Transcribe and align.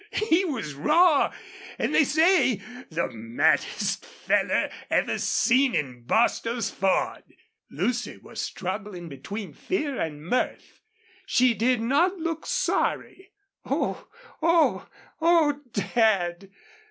He 0.29 0.43
was 0.45 0.73
raw, 0.73 1.31
an' 1.77 1.91
they 1.91 2.05
say, 2.05 2.55
the 2.89 3.07
maddest 3.11 4.03
feller 4.03 4.71
ever 4.89 5.19
seen 5.19 5.75
in 5.75 6.05
Bostil's 6.07 6.71
Ford!" 6.71 7.21
Lucy 7.69 8.17
was 8.17 8.41
struggling 8.41 9.09
between 9.09 9.53
fear 9.53 9.99
and 10.01 10.25
mirth. 10.25 10.81
She 11.27 11.53
did 11.53 11.81
not 11.81 12.17
look 12.17 12.47
sorry. 12.47 13.31
"Oh! 13.63 14.07
Oh! 14.41 14.89
Oh, 15.21 15.61
Dad!" 15.71 16.49